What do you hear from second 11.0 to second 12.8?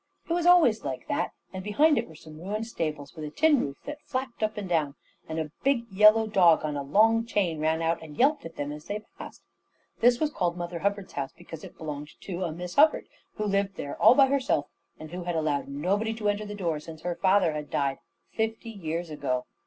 house, because it belonged to a Miss